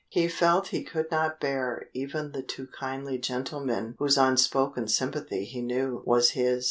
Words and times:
He 0.09 0.27
felt 0.27 0.69
he 0.69 0.83
could 0.83 1.11
not 1.11 1.39
bear 1.39 1.89
even 1.93 2.31
the 2.31 2.41
two 2.41 2.65
kindly 2.65 3.19
gentlemen 3.19 3.93
whose 3.99 4.17
unspoken 4.17 4.87
sympathy 4.87 5.45
he 5.45 5.61
knew 5.61 6.01
was 6.07 6.31
his. 6.31 6.59